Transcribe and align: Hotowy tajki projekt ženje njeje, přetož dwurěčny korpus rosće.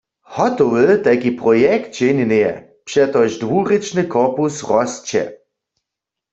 Hotowy 0.35 0.87
tajki 1.07 1.31
projekt 1.41 1.91
ženje 1.99 2.25
njeje, 2.31 2.51
přetož 2.89 3.31
dwurěčny 3.41 4.03
korpus 4.13 4.55
rosće. 4.69 5.23